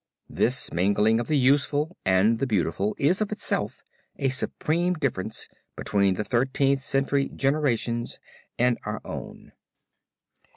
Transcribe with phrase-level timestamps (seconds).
[0.31, 3.83] This mingling of the useful and the beautiful is of itself
[4.15, 8.17] a supreme difference between the Thirteenth Century generations
[8.57, 9.51] and our own.